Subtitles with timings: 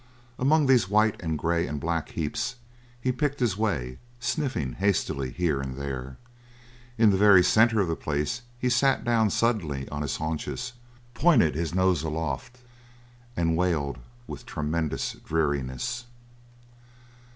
[0.39, 2.55] Among these white and grey and black heaps
[2.99, 6.17] he picked his way, sniffing hastily here and there.
[6.97, 10.73] In the very centre of the place he sat down suddenly on his haunches,
[11.13, 12.61] pointed his nose aloft,
[13.37, 16.05] and wailed with tremendous dreariness.